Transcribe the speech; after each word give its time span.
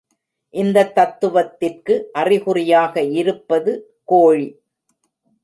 இந்தத் 0.53 0.95
தத்துவத்திற்கு 0.95 2.09
அறிகுறியாக 2.11 3.03
இருப்பது 3.03 3.71
கோழி. 4.03 4.49